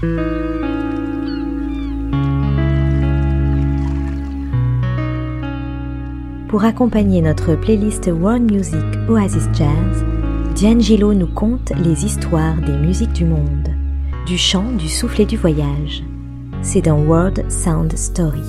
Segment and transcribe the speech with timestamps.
[0.00, 0.12] Pour
[6.62, 10.04] accompagner notre playlist World Music Oasis Jazz,
[10.60, 13.70] D'Angelo nous conte les histoires des musiques du monde,
[14.24, 16.04] du chant, du souffle et du voyage.
[16.62, 18.44] C'est dans World Sound Story.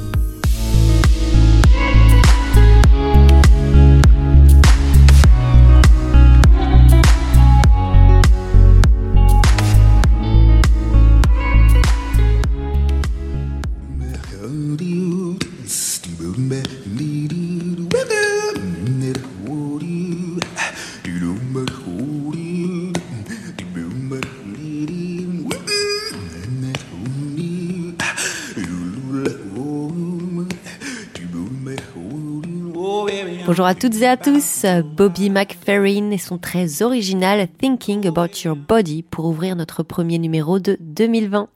[33.50, 34.64] Bonjour à toutes et à tous,
[34.96, 40.60] Bobby McFerrin et son très original Thinking About Your Body pour ouvrir notre premier numéro
[40.60, 41.50] de 2020.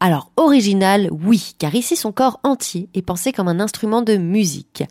[0.00, 4.84] Alors, original, oui, car ici son corps entier est pensé comme un instrument de musique.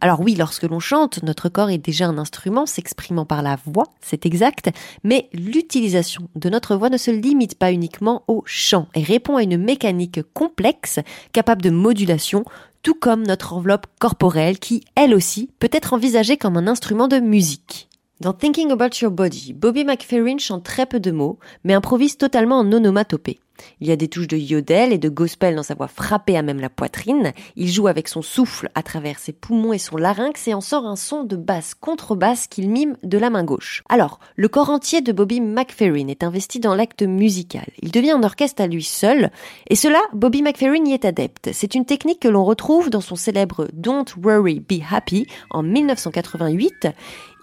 [0.00, 3.86] Alors oui, lorsque l'on chante, notre corps est déjà un instrument s'exprimant par la voix,
[4.00, 4.70] c'est exact,
[5.02, 9.42] mais l'utilisation de notre voix ne se limite pas uniquement au chant et répond à
[9.42, 11.00] une mécanique complexe
[11.32, 12.44] capable de modulation
[12.82, 17.18] tout comme notre enveloppe corporelle qui, elle aussi, peut être envisagée comme un instrument de
[17.18, 17.88] musique.
[18.20, 22.58] Dans Thinking About Your Body, Bobby McFerrin chante très peu de mots, mais improvise totalement
[22.58, 23.38] en onomatopée.
[23.80, 26.42] Il y a des touches de yodel et de gospel dans sa voix frappée à
[26.42, 27.32] même la poitrine.
[27.56, 30.86] Il joue avec son souffle à travers ses poumons et son larynx et en sort
[30.86, 33.82] un son de basse contrebasse qu'il mime de la main gauche.
[33.88, 37.66] Alors, le corps entier de Bobby McFerrin est investi dans l'acte musical.
[37.82, 39.30] Il devient un orchestre à lui seul
[39.68, 41.50] et cela, Bobby McFerrin y est adepte.
[41.52, 46.88] C'est une technique que l'on retrouve dans son célèbre Don't Worry, Be Happy en 1988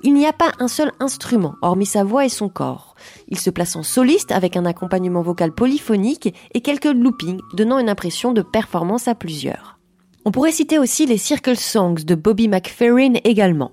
[0.04, 2.96] il n'y a pas un seul instrument, hormis sa voix et son corps.
[3.28, 7.90] Il se place en soliste avec un accompagnement vocal polyphonique et quelques loopings, donnant une
[7.90, 9.80] impression de performance à plusieurs.
[10.26, 13.72] On pourrait citer aussi les Circle Songs de Bobby McFerrin également.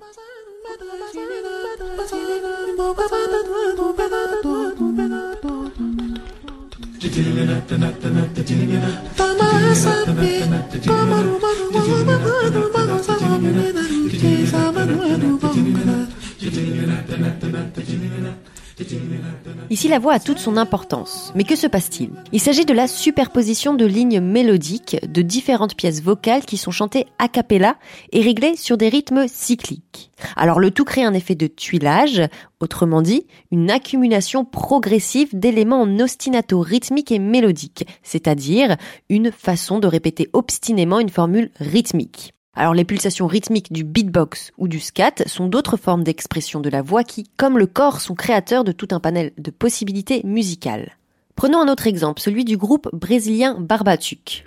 [19.71, 21.33] Ici, la voix a toute son importance.
[21.35, 22.11] Mais que se passe-t-il?
[22.33, 27.07] Il, s'agit de la superposition de lignes mélodiques de différentes pièces vocales qui sont chantées
[27.19, 27.77] a cappella
[28.13, 30.11] et réglées sur des rythmes cycliques.
[30.37, 32.23] Alors le tout crée un effet de tuilage,
[32.61, 38.77] autrement dit, une accumulation progressive d'éléments en ostinato rythmique et mélodique, c'est-à-dire
[39.09, 42.34] une façon de répéter obstinément une formule rythmique.
[42.57, 46.83] Alors les pulsations rythmiques du beatbox ou du scat sont d'autres formes d'expression de la
[46.83, 50.97] voix qui, comme le corps, sont créateurs de tout un panel de possibilités musicales.
[51.35, 54.45] Prenons un autre exemple, celui du groupe brésilien Barbatuc.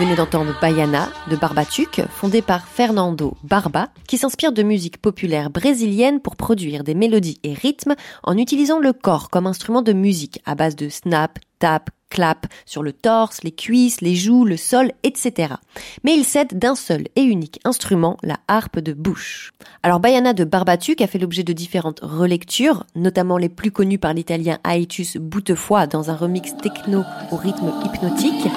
[0.00, 6.20] Venez d'entendre Baiana de Barbatuc, fondé par Fernando Barba, qui s'inspire de musique populaire brésilienne
[6.20, 10.54] pour produire des mélodies et rythmes en utilisant le corps comme instrument de musique à
[10.54, 15.56] base de snap, tap, clap sur le torse, les cuisses, les joues, le sol, etc.
[16.02, 19.52] Mais il s'aide d'un seul et unique instrument, la harpe de bouche.
[19.82, 24.14] Alors Baiana de Barbatuc a fait l'objet de différentes relectures, notamment les plus connues par
[24.14, 27.02] l'italien Aetius Boutefoy dans un remix techno
[27.32, 28.48] au rythme hypnotique.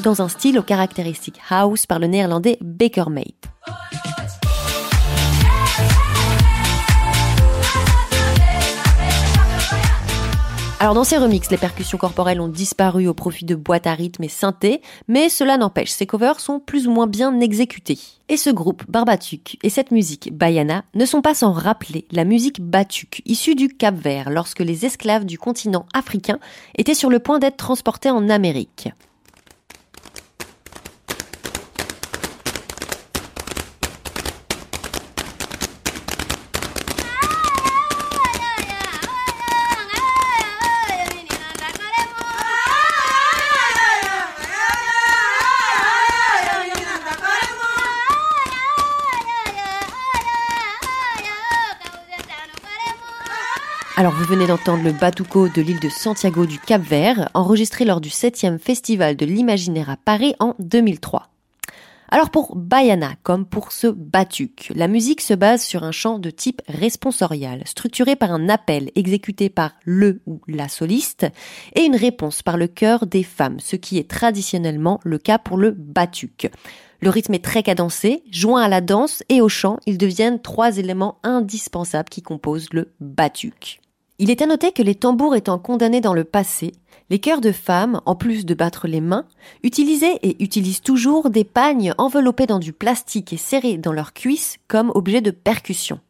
[0.00, 3.50] Dans un style aux caractéristiques house par le néerlandais Baker Mate.
[10.82, 14.24] Alors dans ces remixes, les percussions corporelles ont disparu au profit de boîtes à rythme
[14.24, 17.98] et synthé, mais cela n'empêche, ces covers sont plus ou moins bien exécutés.
[18.30, 22.62] Et ce groupe, Barbatuc, et cette musique, Bayana, ne sont pas sans rappeler la musique
[22.62, 26.38] Batuk, issue du Cap Vert, lorsque les esclaves du continent africain
[26.78, 28.88] étaient sur le point d'être transportés en Amérique.
[54.00, 58.00] Alors vous venez d'entendre le Batuco de l'île de Santiago du Cap Vert, enregistré lors
[58.00, 61.28] du 7e Festival de l'Imaginaire à Paris en 2003.
[62.08, 66.30] Alors pour Bayana, comme pour ce Batuk, la musique se base sur un chant de
[66.30, 71.26] type responsorial, structuré par un appel exécuté par le ou la soliste
[71.76, 75.58] et une réponse par le chœur des femmes, ce qui est traditionnellement le cas pour
[75.58, 76.50] le Batuk.
[77.02, 80.78] Le rythme est très cadencé, joint à la danse et au chant, ils deviennent trois
[80.78, 83.78] éléments indispensables qui composent le Batuk.
[84.22, 86.72] Il est à noter que les tambours étant condamnés dans le passé,
[87.08, 89.24] les chœurs de femmes, en plus de battre les mains,
[89.62, 94.58] utilisaient et utilisent toujours des pagnes enveloppées dans du plastique et serrées dans leurs cuisses
[94.68, 96.00] comme objet de percussion.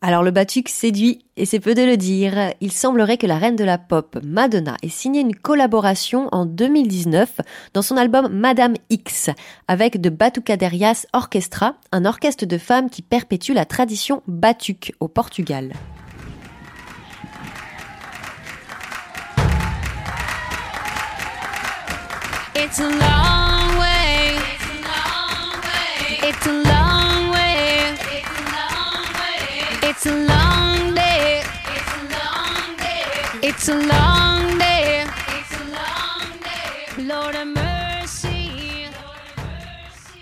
[0.00, 2.54] Alors le batuk séduit, et c'est peu de le dire.
[2.62, 7.42] Il semblerait que la reine de la pop, Madonna, ait signé une collaboration en 2019
[7.74, 9.28] dans son album Madame X
[9.68, 15.74] avec The Batucaderias Orchestra, un orchestre de femmes qui perpétue la tradition batuk au Portugal.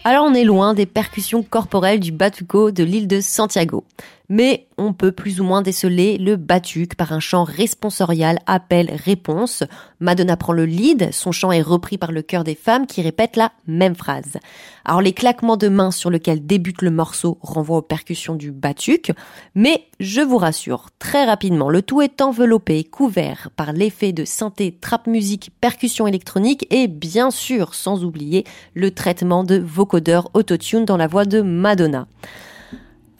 [0.04, 3.84] Alors on est loin des percussions corporelles du batuco de l'île de Santiago
[4.28, 9.64] mais on peut plus ou moins déceler le batuc par un chant responsorial appel-réponse.
[10.00, 13.36] Madonna prend le lead, son chant est repris par le chœur des femmes qui répètent
[13.36, 14.38] la même phrase.
[14.84, 19.12] Alors les claquements de mains sur lesquels débute le morceau renvoient aux percussions du batuc,
[19.54, 24.76] mais je vous rassure, très rapidement, le tout est enveloppé couvert par l'effet de synthé,
[24.80, 30.96] trap musique, percussion électronique et bien sûr, sans oublier, le traitement de vocodeur autotune dans
[30.96, 32.06] la voix de Madonna.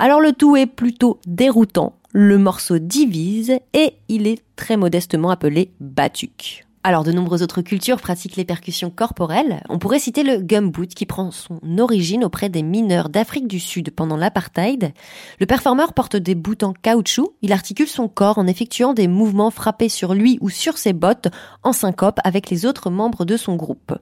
[0.01, 5.73] Alors le tout est plutôt déroutant, le morceau divise et il est très modestement appelé
[5.81, 6.69] batuk.
[6.85, 9.61] Alors de nombreuses autres cultures pratiquent les percussions corporelles.
[9.69, 13.91] On pourrait citer le gumboot qui prend son origine auprès des mineurs d'Afrique du Sud
[13.91, 14.93] pendant l'apartheid.
[15.41, 19.51] Le performeur porte des bouts en caoutchouc, il articule son corps en effectuant des mouvements
[19.51, 21.27] frappés sur lui ou sur ses bottes
[21.65, 23.93] en syncope avec les autres membres de son groupe.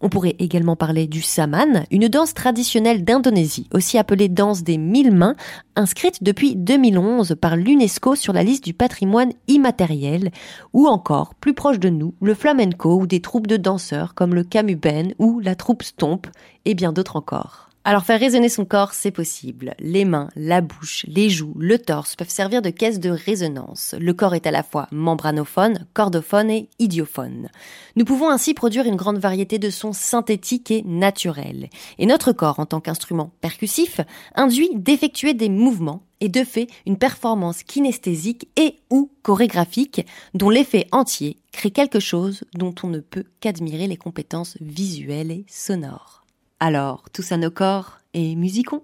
[0.00, 5.12] On pourrait également parler du saman, une danse traditionnelle d'Indonésie, aussi appelée danse des mille
[5.12, 5.36] mains,
[5.76, 10.30] inscrite depuis 2011 par l'UNESCO sur la liste du patrimoine immatériel,
[10.72, 14.44] ou encore, plus proche de nous, le flamenco ou des troupes de danseurs comme le
[14.44, 16.26] Kamuben ou la troupe Stomp,
[16.64, 17.69] et bien d'autres encore.
[17.82, 19.74] Alors faire résonner son corps, c'est possible.
[19.78, 23.94] Les mains, la bouche, les joues, le torse peuvent servir de caisse de résonance.
[23.98, 27.48] Le corps est à la fois membranophone, cordophone et idiophone.
[27.96, 31.70] Nous pouvons ainsi produire une grande variété de sons synthétiques et naturels.
[31.98, 34.02] Et notre corps, en tant qu'instrument percussif,
[34.34, 40.04] induit d'effectuer des mouvements et de fait une performance kinesthésique et ou chorégraphique
[40.34, 45.46] dont l'effet entier crée quelque chose dont on ne peut qu'admirer les compétences visuelles et
[45.48, 46.20] sonores.
[46.62, 48.82] Alors, tous à nos corps et musiquons.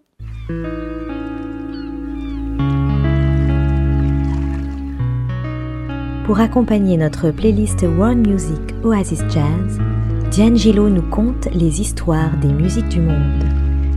[6.25, 9.79] Pour accompagner notre playlist World Music Oasis Jazz,
[10.31, 13.45] Diane nous conte les histoires des musiques du monde,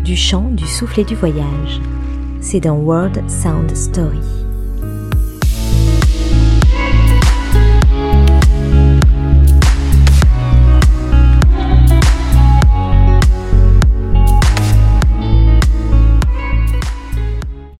[0.03, 1.79] du chant, du souffle et du voyage.
[2.41, 4.48] C'est dans World Sound Story.